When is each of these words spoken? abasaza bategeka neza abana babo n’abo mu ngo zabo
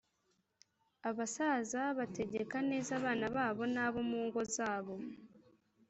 abasaza 1.09 1.81
bategeka 1.97 2.57
neza 2.69 2.91
abana 2.99 3.25
babo 3.35 3.63
n’abo 3.73 3.99
mu 4.09 4.19
ngo 4.25 4.41
zabo 4.55 4.95